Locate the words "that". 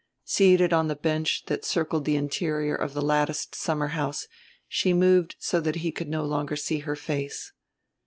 1.45-1.63, 5.61-5.75